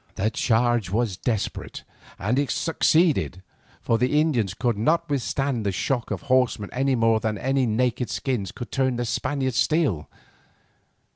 The 0.15 0.31
charge 0.31 0.89
was 0.89 1.15
desperate 1.15 1.83
and 2.17 2.39
it 2.39 2.49
succeeded, 2.49 3.43
for 3.81 3.99
the 3.99 4.19
Indians 4.19 4.55
could 4.55 4.75
not 4.75 5.07
withstand 5.07 5.63
the 5.63 5.71
shock 5.71 6.09
of 6.09 6.23
horsemen 6.23 6.71
any 6.73 6.95
more 6.95 7.19
than 7.19 7.35
their 7.35 7.53
naked 7.53 8.09
skins 8.09 8.51
could 8.51 8.71
turn 8.71 8.95
the 8.95 9.05
Spaniards' 9.05 9.57
steel. 9.57 10.09